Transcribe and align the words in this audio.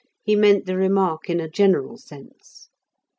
He 0.23 0.35
meant 0.35 0.65
the 0.65 0.75
remark 0.75 1.29
in 1.29 1.39
a 1.39 1.47
general 1.47 1.95
sense. 1.95 2.69